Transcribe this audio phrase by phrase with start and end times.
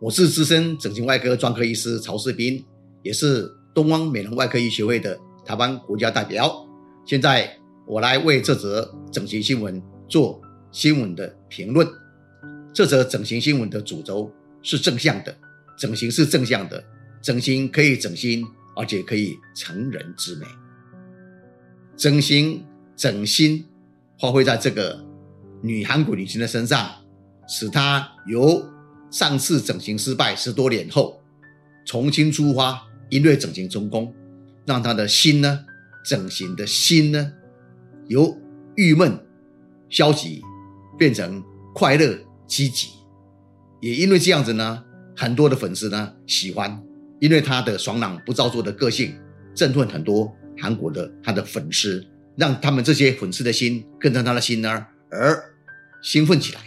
[0.00, 2.64] 我是资深整形外科专科医师曹世斌，
[3.02, 5.14] 也是东方美容外科医学会的
[5.44, 6.66] 台湾国家代表。
[7.04, 7.54] 现在
[7.86, 10.40] 我来为这则整形新闻做
[10.72, 11.86] 新闻的评论。
[12.72, 14.32] 这则整形新闻的主轴
[14.62, 15.36] 是正向的，
[15.76, 16.82] 整形是正向的，
[17.20, 18.42] 整形可以整心，
[18.74, 20.46] 而且可以成人之美。
[21.94, 22.64] 整形
[22.96, 23.66] 整心
[24.18, 25.04] 发挥在这个
[25.60, 26.88] 女韩国女星的身上，
[27.46, 28.64] 使她由
[29.10, 31.20] 上次整形失败十多年后
[31.84, 34.14] 重新出发，因为整形成功，
[34.66, 35.64] 让他的心呢，
[36.04, 37.32] 整形的心呢，
[38.08, 38.36] 由
[38.76, 39.18] 郁闷、
[39.88, 40.42] 消极
[40.98, 41.42] 变成
[41.74, 42.88] 快乐、积极。
[43.80, 44.84] 也因为这样子呢，
[45.16, 46.82] 很多的粉丝呢喜欢，
[47.18, 49.14] 因为他的爽朗不造作的个性，
[49.54, 50.32] 振奋很多。
[50.62, 55.42] 韩国的他的粉丝，让他们这些粉丝的心跟着他的心呢而
[56.02, 56.60] 兴奋起来。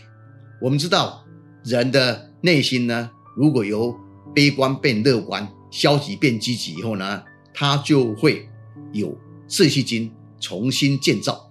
[0.60, 1.24] 我们知道
[1.64, 3.98] 人的内心呢，如果由
[4.36, 8.50] 悲观变乐观，消极变积极以后呢，他就会
[8.92, 11.50] 有自信心重新建造。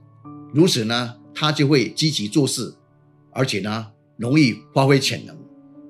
[0.52, 2.74] 如此呢，他就会积极做事，
[3.30, 3.86] 而且呢，
[4.18, 5.34] 容易发挥潜能，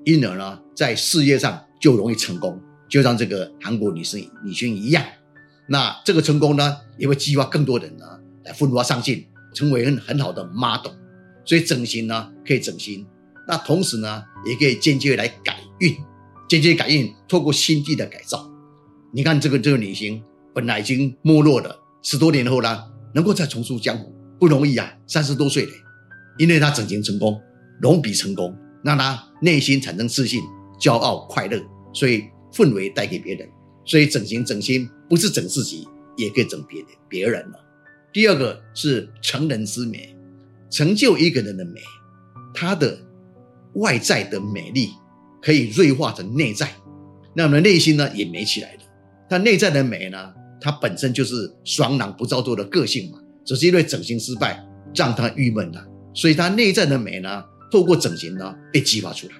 [0.05, 2.57] 因而呢，在事业上就容易成功，
[2.87, 5.03] 就像这个韩国女生女星一样。
[5.67, 8.05] 那这个成功呢，也会激发更多人呢
[8.45, 10.93] 来奋发上进，成为很很好的 model。
[11.43, 13.05] 所以整形呢可以整形，
[13.47, 15.95] 那同时呢也可以间接来改运，
[16.47, 18.49] 间接改运，透过心地的改造。
[19.11, 22.83] 你看这个这个女星本来已经没落了，十多年后呢
[23.13, 25.71] 能够再重出江湖不容易啊，三十多岁了，
[26.37, 27.39] 因为她整形成功，
[27.81, 30.41] 容比成功，让她内心产生自信、
[30.79, 31.61] 骄傲、快乐，
[31.93, 33.47] 所以氛围带给别人。
[33.85, 37.59] 所以整形整心不是整自己，也可以整别人别人了。
[38.13, 40.15] 第二个是成人之美，
[40.69, 41.81] 成就一个人的美，
[42.53, 42.97] 他的
[43.75, 44.91] 外在的美丽
[45.41, 46.69] 可以锐化成内在，
[47.33, 48.79] 那么内心呢也美起来了。
[49.29, 54.63] 他内在的美呢，它本身就是爽朗不造作的个性嘛，只是因为整形失败
[54.95, 59.33] 让他郁闷了，所以他内在的美呢，透过整形呢被激发出来，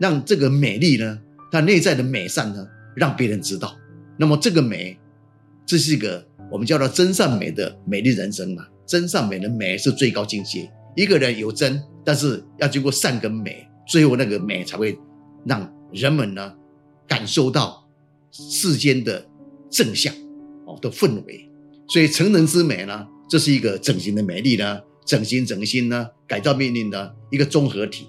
[0.00, 1.18] 让这个美丽呢，
[1.50, 2.66] 他内在的美善呢。
[2.96, 3.76] 让别人知道，
[4.16, 4.98] 那么这个美，
[5.66, 8.66] 这是一个我们叫做真善美的美丽人生嘛？
[8.86, 10.72] 真善美的美是最高境界。
[10.96, 14.96] 一个人有真，但是要经过善跟美，最后那个美才会
[15.44, 16.54] 让人们呢
[17.08, 17.86] 感受到
[18.30, 19.26] 世间的
[19.68, 20.14] 正向
[20.64, 21.50] 哦的氛围。
[21.88, 28.06] 所以成人之美呢，这是一个整形的美丽呢，整形整心呢，改造命令的一个综合体。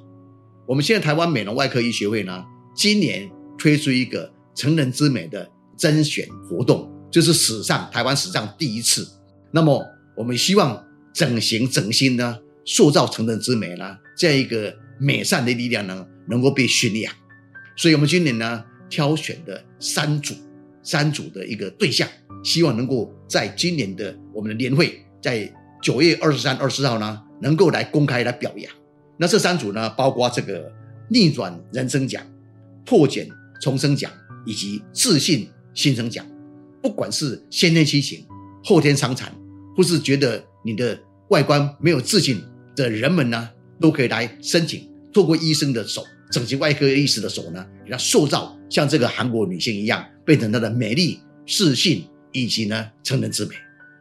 [0.68, 4.32] 我们现在台湾美容外科医学会呢，今年推出一个。
[4.58, 5.48] 成人之美的
[5.78, 9.08] 甄选活动，就是史上台湾史上第一次。
[9.52, 9.86] 那么，
[10.16, 10.84] 我们希望
[11.14, 17.10] 整形整心呢，塑造成人之美呢，这样一个美善的力量呢，能够被训练。
[17.76, 20.36] 所以，我们今年呢，挑选的三组
[20.84, 22.08] 三组的一个对象，
[22.44, 25.52] 希望能够在今年的我们的年会，在
[25.82, 28.72] 九月二十三、二十四号呢，能够来公开来表扬。
[29.18, 30.72] 那这三组呢，包括这个
[31.10, 32.22] 逆转人生奖、
[32.86, 33.28] 破茧
[33.62, 34.12] 重生奖。
[34.46, 36.26] 以及自信新生奖，
[36.82, 38.26] 不管是先天畸形、
[38.64, 39.30] 后天伤残，
[39.76, 42.42] 或是觉得你的外观没有自信
[42.78, 43.50] 的人们呢，
[43.82, 46.02] 都可以来申请，透过医生的手，
[46.32, 53.56] 整形外科医师的手呢，给他塑造像这个韩国女性一样，变成她的美丽、自信以及呢成人之美。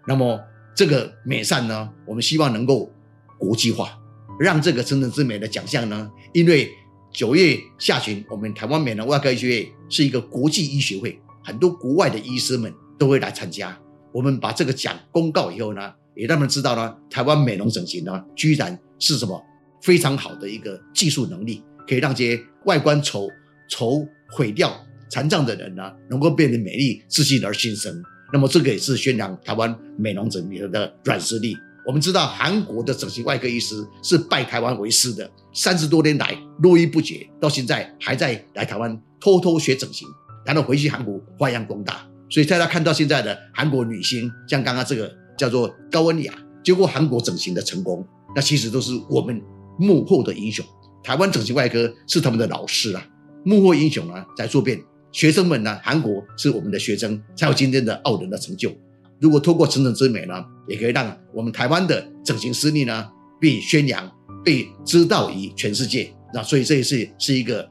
[0.07, 0.41] 那么
[0.77, 2.93] 这个美善呢，我们希望能够
[3.37, 3.99] 国际化，
[4.39, 6.71] 让这个成人之美的奖项呢，因为。
[7.13, 13.75] 九月下旬，我们台湾美容外科医学会是一个国际医学会，很多国外的医师们都会来参加。
[14.13, 19.41] 我们把这个奖公告以后呢，也让他们知道呢，台湾美容整形呢，居然是什么
[19.83, 23.29] 非常好的一个技术能力，可以让这些外观丑
[23.69, 24.75] 丑毁掉
[25.09, 28.03] 残障的人呢，能够变得美丽、自信而新生。
[28.33, 31.57] 那么这个也是宣扬台湾美容整形的软实力。
[31.87, 40.09] 我们知道韩国的整形外科医师是拜台湾为师的，三十多年来络绎不绝，到现在还在来台湾偷偷学整形，
[40.45, 42.05] 然后回去韩国发扬光大。
[42.29, 46.33] 所以大家看到现在的韩国女星，像刚刚这个叫做高恩雅，
[46.65, 49.41] 结果韩国整形的成功，那其实都是我们
[49.79, 50.65] 幕后的英雄。
[51.03, 53.07] 台湾整形外科是他们的老师啊，
[53.45, 54.81] 幕后英雄啊在做变，
[55.13, 58.73] 学生们呢，韩国是我们的学生，才有今天的傲人的成就。
[59.21, 63.09] 如果透过成人之美呢，也可以让我们台湾的整形实力呢
[63.41, 64.11] 被宣扬、
[64.45, 66.13] 被知道于全世界。
[66.35, 67.67] 那所以这也是是一个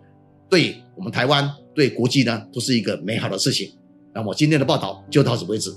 [0.50, 3.70] 对我们台湾、对国际呢都是一个美好的事情。
[4.14, 5.72] 那么今天的报道就到此为止。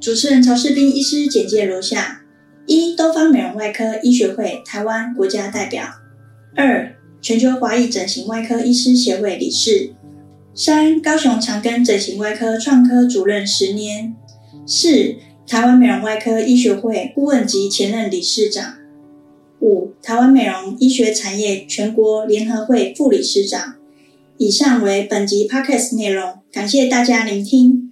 [0.00, 2.22] 主持人曹世斌医师简介如下：
[2.64, 5.82] 一、东方美容外科医学会台湾国家代表；
[6.56, 9.92] 二、全球华裔整形外科医师协会理事；
[10.54, 14.14] 三、高雄长庚整形外科创科主任十年；
[14.66, 15.16] 四、
[15.46, 18.78] 台湾美容外科医学会顾问及前任理事长；
[19.60, 23.74] 五、台湾美容医学产业全国联合会副理事长。
[24.38, 27.89] 以上为本集 podcast 内容，感谢大家聆听。